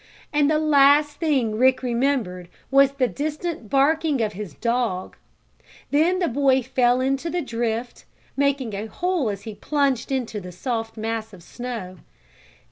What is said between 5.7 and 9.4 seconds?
Then the boy fell into the drift, making a hole